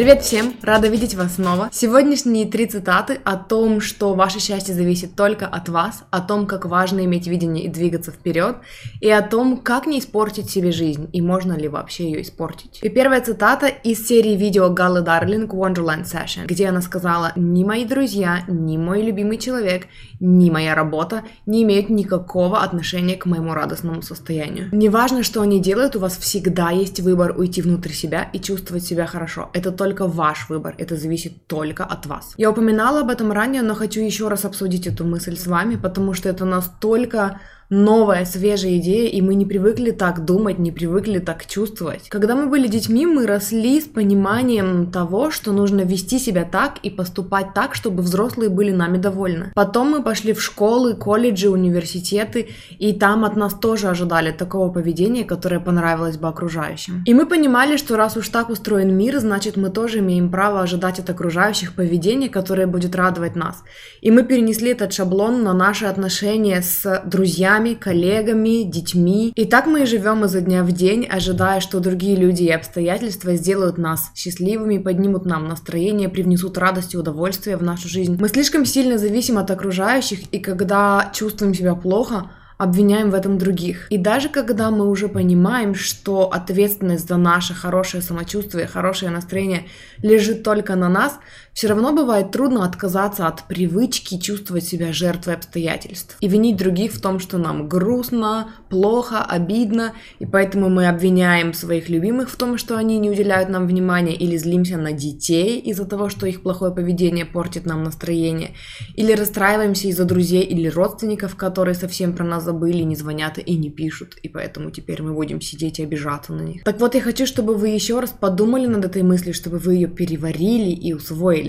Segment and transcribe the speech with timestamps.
[0.00, 0.54] Привет всем!
[0.62, 1.68] Рада видеть вас снова.
[1.70, 6.64] Сегодняшние три цитаты о том, что ваше счастье зависит только от вас, о том, как
[6.64, 8.56] важно иметь видение и двигаться вперед,
[9.02, 12.78] и о том, как не испортить себе жизнь, и можно ли вообще ее испортить.
[12.80, 17.84] И первая цитата из серии видео Галлы Дарлинг Wonderland Session, где она сказала «Ни мои
[17.84, 19.86] друзья, ни мой любимый человек,
[20.18, 24.70] ни моя работа не имеют никакого отношения к моему радостному состоянию.
[24.72, 29.04] Неважно, что они делают, у вас всегда есть выбор уйти внутрь себя и чувствовать себя
[29.04, 29.50] хорошо.
[29.52, 32.34] Это только только ваш выбор, это зависит только от вас.
[32.36, 36.14] Я упоминала об этом ранее, но хочу еще раз обсудить эту мысль с вами, потому
[36.14, 37.40] что это настолько
[37.70, 42.08] новая, свежая идея, и мы не привыкли так думать, не привыкли так чувствовать.
[42.08, 46.90] Когда мы были детьми, мы росли с пониманием того, что нужно вести себя так и
[46.90, 49.52] поступать так, чтобы взрослые были нами довольны.
[49.54, 52.48] Потом мы пошли в школы, колледжи, университеты,
[52.78, 57.04] и там от нас тоже ожидали такого поведения, которое понравилось бы окружающим.
[57.06, 60.98] И мы понимали, что раз уж так устроен мир, значит мы тоже имеем право ожидать
[60.98, 63.62] от окружающих поведения, которое будет радовать нас.
[64.00, 69.32] И мы перенесли этот шаблон на наши отношения с друзьями, друзьями, коллегами, детьми.
[69.34, 73.34] И так мы и живем изо дня в день, ожидая, что другие люди и обстоятельства
[73.36, 78.16] сделают нас счастливыми, поднимут нам настроение, привнесут радость и удовольствие в нашу жизнь.
[78.18, 83.86] Мы слишком сильно зависим от окружающих, и когда чувствуем себя плохо, обвиняем в этом других.
[83.90, 89.64] И даже когда мы уже понимаем, что ответственность за наше хорошее самочувствие, хорошее настроение
[90.02, 91.18] лежит только на нас,
[91.52, 97.00] все равно бывает трудно отказаться от привычки чувствовать себя жертвой обстоятельств и винить других в
[97.00, 102.76] том, что нам грустно, плохо, обидно, и поэтому мы обвиняем своих любимых в том, что
[102.76, 107.26] они не уделяют нам внимания, или злимся на детей из-за того, что их плохое поведение
[107.26, 108.54] портит нам настроение,
[108.94, 113.70] или расстраиваемся из-за друзей или родственников, которые совсем про нас забыли, не звонят и не
[113.70, 116.64] пишут, и поэтому теперь мы будем сидеть и обижаться на них.
[116.64, 119.88] Так вот, я хочу, чтобы вы еще раз подумали над этой мыслью, чтобы вы ее
[119.88, 121.39] переварили и усвоили,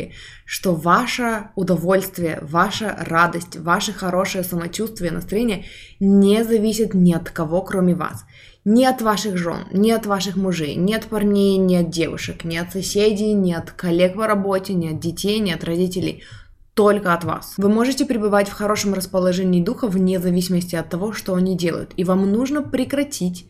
[0.46, 5.66] что ваше удовольствие, ваша радость, ваше хорошее самочувствие, настроение
[6.00, 8.26] не зависит ни от кого, кроме вас.
[8.64, 12.58] Ни от ваших жен, ни от ваших мужей, ни от парней, ни от девушек, ни
[12.58, 16.24] от соседей, ни от коллег по работе, ни от детей, ни от родителей–
[16.74, 17.56] только от вас.
[17.58, 21.92] Вы можете пребывать в хорошем расположении духа вне зависимости от того, что они делают.
[21.98, 23.48] И вам нужно прекратить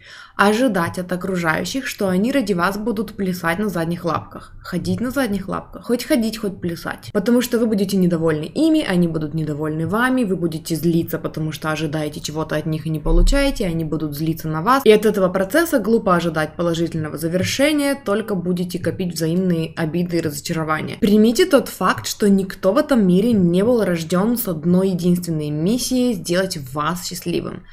[0.47, 4.53] ожидать от окружающих, что они ради вас будут плясать на задних лапках.
[4.63, 5.85] Ходить на задних лапках.
[5.85, 7.12] Хоть ходить, хоть плясать.
[7.13, 11.72] Потому что вы будете недовольны ими, они будут недовольны вами, вы будете злиться, потому что
[11.72, 14.84] ожидаете чего-то от них и не получаете, они будут злиться на вас.
[14.84, 20.97] И от этого процесса глупо ожидать положительного завершения, только будете копить взаимные обиды и разочарования.
[21.00, 26.13] Примите тот факт, что никто в этом мире не был рожден с одной единственной миссией
[26.13, 27.63] сделать вас счастливым.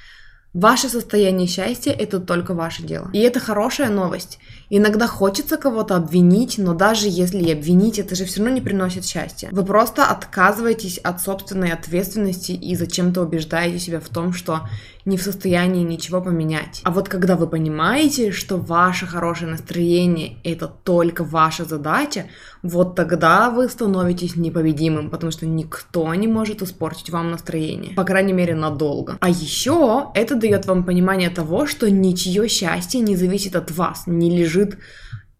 [0.54, 3.10] Ваше состояние счастья– это только ваше дело.
[3.12, 4.38] И это хорошая новость.
[4.70, 9.04] Иногда хочется кого-то обвинить, но даже если и обвинить, это же все равно не приносит
[9.04, 9.50] счастья.
[9.52, 14.62] Вы просто отказываетесь от собственной ответственности и зачем-то убеждаете себя в том, что
[15.08, 16.80] не в состоянии ничего поменять.
[16.84, 22.26] А вот когда вы понимаете, что ваше хорошее настроение– это только ваша задача,
[22.62, 27.94] вот тогда вы становитесь непобедимым, потому что никто не может испортить вам настроение.
[27.94, 29.16] По крайней мере, надолго.
[29.20, 34.30] А еще это дает вам понимание того, что ничье счастье не зависит от вас, не
[34.36, 34.78] лежит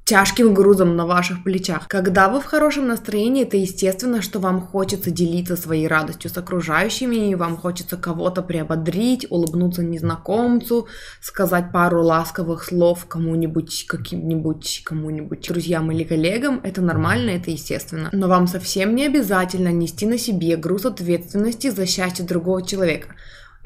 [0.08, 1.86] тяжким грузом на ваших плечах.
[1.86, 7.30] Когда вы в хорошем настроении, это естественно, что вам хочется делиться своей радостью с окружающими,
[7.30, 10.88] и вам хочется кого-то приободрить, улыбнуться незнакомцу,
[11.20, 16.60] сказать пару ласковых слов кому-нибудь, каким-нибудь, кому-нибудь друзьям или коллегам.
[16.62, 18.08] Это нормально, это естественно.
[18.10, 23.08] Но вам совсем не обязательно нести на себе груз ответственности за счастье другого человека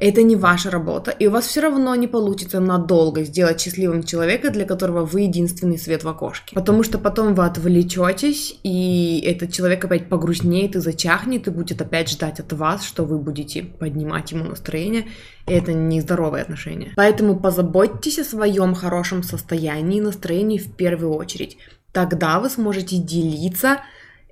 [0.02, 4.50] это не ваша работа, и у вас все равно не получится надолго сделать счастливым человека,
[4.50, 6.56] для которого вы единственный свет в окошке.
[6.56, 12.10] Потому что потом вы отвлечетесь, и этот человек опять погрустнеет и зачахнет, и будет опять
[12.10, 15.06] ждать от вас, что вы будете поднимать ему настроение.
[15.46, 16.92] И это нездоровые отношения.
[16.96, 21.58] Поэтому позаботьтесь о своем хорошем состоянии и настроении в первую очередь.
[21.92, 23.78] Тогда вы сможете делиться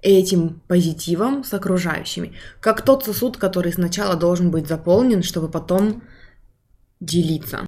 [0.02, 2.34] этим позитивом с окружающими.
[2.60, 6.02] Как тот сосуд, который сначала должен быть заполнен, чтобы потом
[7.00, 7.66] делиться.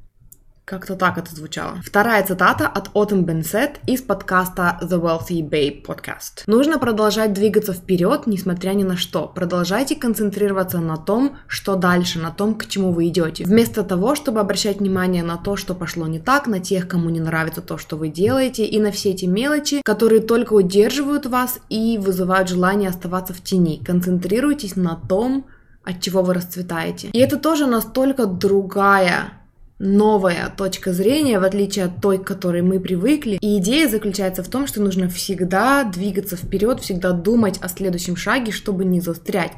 [0.64, 1.80] Как-то так это звучало.
[1.84, 6.44] Вторая цитата от Autumn Бенсет из подкаста The Wealthy Babe Podcast.
[6.46, 9.26] Нужно продолжать двигаться вперед, несмотря ни на что.
[9.26, 13.42] Продолжайте концентрироваться на том, что дальше, на том, к чему вы идете.
[13.44, 17.20] Вместо того, чтобы обращать внимание на то, что пошло не так, на тех, кому не
[17.20, 21.98] нравится то, что вы делаете, и на все эти мелочи, которые только удерживают вас и
[21.98, 23.82] вызывают желание оставаться в тени.
[23.84, 25.44] Концентрируйтесь на том,
[25.82, 27.08] от чего вы расцветаете.
[27.08, 29.41] И это тоже настолько другая
[29.78, 33.38] новая точка зрения, в отличие от той, к которой мы привыкли.
[33.40, 38.52] И идея заключается в том, что нужно всегда двигаться вперед, всегда думать о следующем шаге,
[38.52, 39.52] чтобы не застрять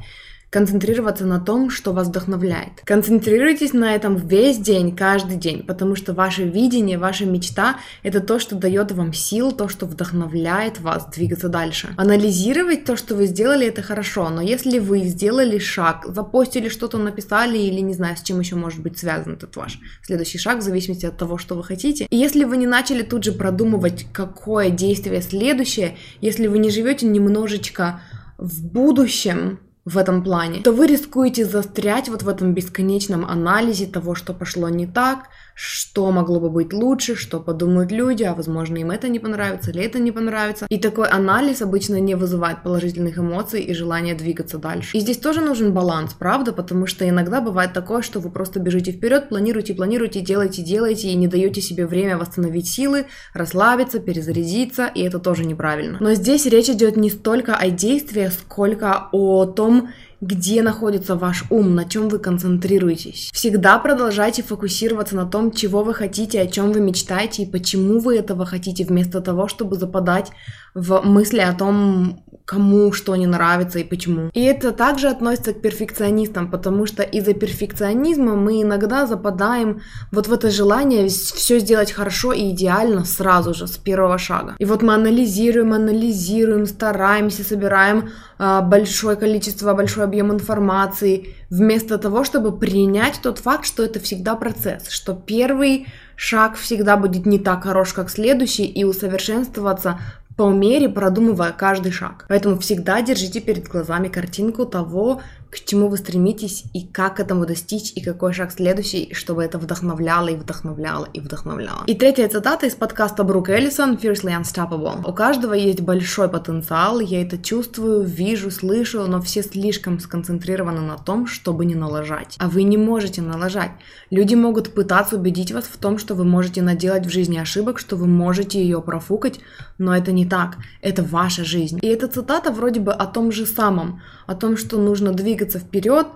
[0.54, 2.82] концентрироваться на том, что вас вдохновляет.
[2.84, 8.38] Концентрируйтесь на этом весь день, каждый день, потому что ваше видение, ваша мечта— это то,
[8.38, 11.92] что дает вам сил, то, что вдохновляет вас двигаться дальше.
[11.96, 17.58] Анализировать то, что вы сделали, это хорошо, но если вы сделали шаг, запостили что-то, написали
[17.58, 21.04] или не знаю, с чем еще может быть связан этот ваш следующий шаг, в зависимости
[21.04, 25.20] от того, что вы хотите, и если вы не начали тут же продумывать, какое действие
[25.20, 28.02] следующее, если вы не живете немножечко
[28.38, 34.14] в будущем, в этом плане, то вы рискуете застрять вот в этом бесконечном анализе того,
[34.14, 38.90] что пошло не так, что могло бы быть лучше, что подумают люди, а возможно им
[38.90, 40.66] это не понравится или это не понравится.
[40.68, 44.96] И такой анализ обычно не вызывает положительных эмоций и желания двигаться дальше.
[44.96, 48.92] И здесь тоже нужен баланс, правда, потому что иногда бывает такое, что вы просто бежите
[48.92, 55.02] вперед, планируете, планируете, делаете, делаете и не даете себе время восстановить силы, расслабиться, перезарядиться, и
[55.02, 55.98] это тоже неправильно.
[56.00, 59.90] Но здесь речь идет не столько о действии, сколько о том,
[60.24, 63.30] где находится ваш ум, на чем вы концентрируетесь.
[63.32, 68.16] Всегда продолжайте фокусироваться на том, чего вы хотите, о чем вы мечтаете и почему вы
[68.16, 70.30] этого хотите, вместо того, чтобы западать
[70.74, 74.30] в мысли о том, кому что не нравится и почему.
[74.34, 79.80] И это также относится к перфекционистам, потому что из-за перфекционизма мы иногда западаем
[80.12, 84.56] вот в это желание все сделать хорошо и идеально сразу же, с первого шага.
[84.58, 92.24] И вот мы анализируем, анализируем, стараемся, собираем э, большое количество, большой объем информации, вместо того,
[92.24, 95.86] чтобы принять тот факт, что это всегда процесс, что первый
[96.16, 99.98] шаг всегда будет не так хорош, как следующий, и усовершенствоваться
[100.36, 102.26] по мере продумывая каждый шаг.
[102.28, 105.22] Поэтому всегда держите перед глазами картинку того,
[105.54, 110.26] к чему вы стремитесь и как этому достичь, и какой шаг следующий, чтобы это вдохновляло
[110.26, 111.84] и вдохновляло и вдохновляло.
[111.86, 115.08] И третья цитата из подкаста Брук Эллисон «Fiercely Unstoppable».
[115.08, 120.98] У каждого есть большой потенциал, я это чувствую, вижу, слышу, но все слишком сконцентрированы на
[120.98, 122.34] том, чтобы не налажать.
[122.40, 123.70] А вы не можете налажать.
[124.10, 127.94] Люди могут пытаться убедить вас в том, что вы можете наделать в жизни ошибок, что
[127.94, 129.38] вы можете ее профукать,
[129.78, 130.56] но это не так.
[130.82, 131.78] Это ваша жизнь.
[131.80, 136.06] И эта цитата вроде бы о том же самом, о том, что нужно двигаться вперед,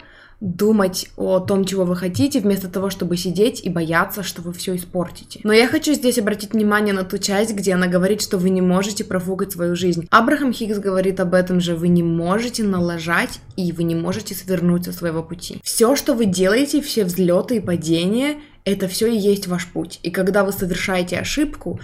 [0.40, 4.76] думать о том, чего вы хотите, вместо того, чтобы сидеть и бояться, что вы все
[4.76, 5.40] испортите.
[5.42, 8.60] Но я хочу здесь обратить внимание на ту часть, где она говорит, что вы не
[8.60, 10.06] можете профукать свою жизнь.
[10.10, 14.84] Абрахам Хиггс говорит об этом же, вы не можете налажать и вы не можете свернуть
[14.84, 15.60] со своего пути.
[15.64, 19.98] Все, что вы делаете, все взлеты и падения, это все и есть ваш путь.
[20.04, 21.80] И когда вы совершаете ошибку,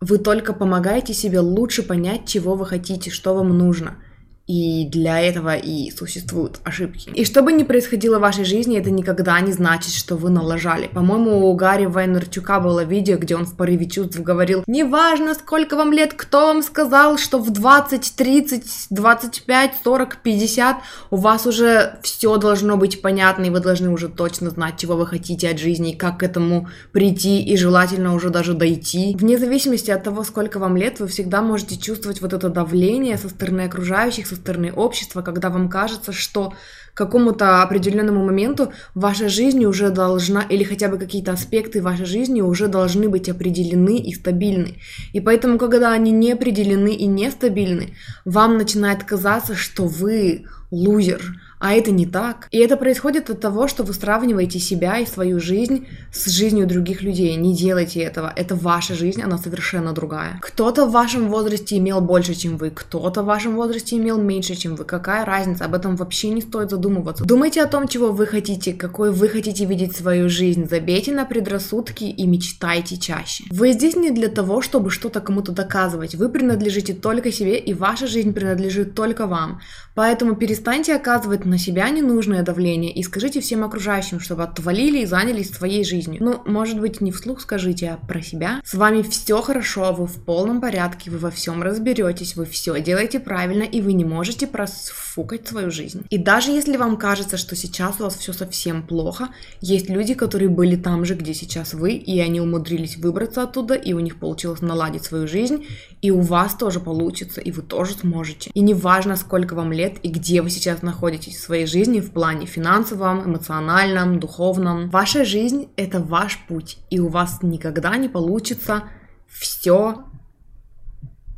[0.00, 3.98] вы только помогаете себе лучше понять, чего вы хотите, что вам нужно–
[4.48, 7.10] и для этого и существуют ошибки.
[7.10, 10.88] И что бы ни происходило в вашей жизни, это никогда не значит, что вы налажали.
[10.88, 15.92] По-моему, у Гарри Вайнерчука было видео, где он в порыве чувств говорил, неважно, сколько вам
[15.92, 20.76] лет, кто вам сказал, что в 20, 30, 25, 40, 50
[21.10, 25.06] у вас уже все должно быть понятно, и вы должны уже точно знать, чего вы
[25.06, 29.14] хотите от жизни, и как к этому прийти, и желательно уже даже дойти.
[29.18, 33.28] Вне зависимости от того, сколько вам лет, вы всегда можете чувствовать вот это давление со
[33.28, 36.54] стороны окружающих, со стороны общества, когда вам кажется, что
[36.94, 42.40] к какому-то определенному моменту ваша жизнь уже должна, или хотя бы какие-то аспекты вашей жизни
[42.40, 44.78] уже должны быть определены и стабильны.
[45.12, 51.20] И поэтому, когда они не определены и нестабильны, вам начинает казаться, что вы лузер,
[51.58, 52.48] а это не так.
[52.50, 57.02] И это происходит от того, что вы сравниваете себя и свою жизнь с жизнью других
[57.02, 57.34] людей.
[57.36, 58.32] Не делайте этого.
[58.34, 60.38] Это ваша жизнь, она совершенно другая.
[60.40, 64.76] Кто-то в вашем возрасте имел больше, чем вы, кто-то в вашем возрасте имел меньше, чем
[64.76, 64.84] вы.
[64.84, 65.64] Какая разница?
[65.64, 67.24] Об этом вообще не стоит задумываться.
[67.24, 70.68] Думайте о том, чего вы хотите, какой вы хотите видеть свою жизнь.
[70.68, 73.44] Забейте на предрассудки и мечтайте чаще.
[73.50, 76.14] Вы здесь не для того, чтобы что-то кому-то доказывать.
[76.14, 79.60] Вы принадлежите только себе, и ваша жизнь принадлежит только вам.
[79.98, 85.50] Поэтому перестаньте оказывать на себя ненужное давление и скажите всем окружающим, чтобы отвалили и занялись
[85.50, 86.22] своей жизнью.
[86.22, 88.60] Ну, может быть, не вслух скажите, а про себя.
[88.64, 93.18] С вами все хорошо, вы в полном порядке, вы во всем разберетесь, вы все делаете
[93.18, 96.06] правильно, и вы не можете просфукать свою жизнь.
[96.10, 100.48] И даже если вам кажется, что сейчас у вас все совсем плохо, есть люди, которые
[100.48, 104.60] были там же, где сейчас вы, и они умудрились выбраться оттуда, и у них получилось
[104.60, 105.66] наладить свою жизнь,
[106.02, 108.52] и у вас тоже получится, и вы тоже сможете.
[108.54, 112.46] И неважно, сколько вам лет и где вы сейчас находитесь в своей жизни в плане
[112.46, 114.90] финансовом, эмоциональном, духовном.
[114.90, 118.84] Ваша жизнь— это ваш путь, и у вас никогда не получится
[119.28, 120.04] все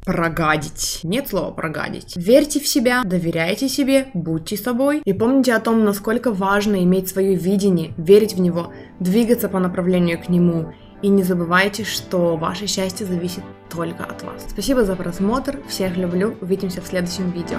[0.05, 1.01] прогадить.
[1.03, 2.17] Нет слова прогадить.
[2.17, 5.03] Верьте в себя, доверяйте себе, будьте собой.
[5.05, 10.21] И помните о том, насколько важно иметь свое видение, верить в него, двигаться по направлению
[10.21, 10.73] к нему.
[11.03, 14.47] И не забывайте, что ваше счастье зависит только от вас.
[14.49, 17.59] Спасибо за просмотр, всех люблю, увидимся в следующем видео.